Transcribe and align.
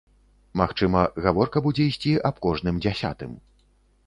Магчыма, 0.61 1.03
гаворка 1.25 1.63
будзе 1.67 1.87
ісці 1.91 2.15
аб 2.31 2.41
кожным 2.47 2.81
дзясятым. 2.87 3.39